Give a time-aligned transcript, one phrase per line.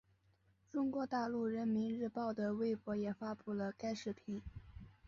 [0.71, 4.41] 中国大陆人民日报的微博也发布了该视频。